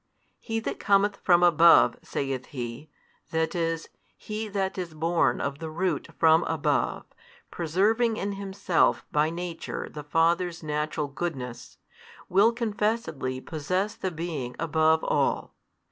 [0.39, 2.89] He That cometh from above, saith he,
[3.29, 7.05] that is, He That is born of the root from above,
[7.51, 11.77] preserving in Himself by Nature the Father's Natural goodness,
[12.29, 15.53] will confessedly possess the being above all.